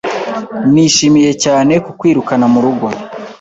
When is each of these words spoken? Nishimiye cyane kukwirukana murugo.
Nishimiye 0.73 1.31
cyane 1.43 1.73
kukwirukana 1.85 2.45
murugo. 2.53 2.85